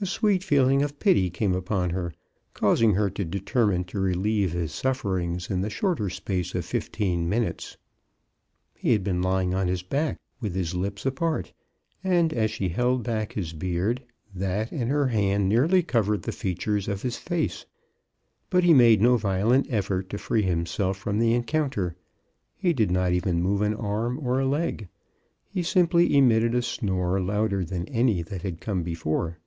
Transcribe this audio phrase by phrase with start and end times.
[0.00, 2.14] A sweet feeling of pity came upon her,
[2.54, 7.76] causing her to determine to relieve his sufferings in the shorter space of fifteen minutes.
[8.76, 11.52] He had been lying on his back, with his lips apart,
[12.04, 16.86] and as she held back his beard, that and her hand nearly covered the features
[16.86, 17.66] of his face.
[18.50, 21.96] But he made no violent effort to free himself from the encounter.
[22.54, 24.86] He did not even move an arm or a leg.
[25.48, 29.38] He simply emitted a snore louder than any that had come before.